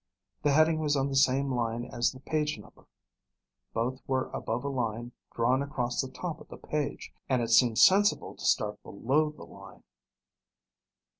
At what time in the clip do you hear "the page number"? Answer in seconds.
2.11-2.87